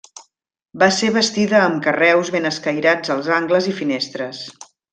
Va 0.83 0.87
ser 0.99 1.09
bastida 1.17 1.59
amb 1.65 1.77
carreus 1.89 2.31
ben 2.37 2.51
escairats 2.53 3.13
als 3.17 3.31
angles 3.39 3.69
i 3.73 3.75
finestres. 3.83 4.41